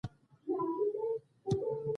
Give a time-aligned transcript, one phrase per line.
[0.45, 1.01] کانونه
[1.45, 1.89] وساتئ.